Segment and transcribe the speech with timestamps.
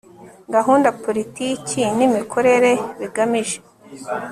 [0.55, 3.57] gahunda politiki n imikorere bigamije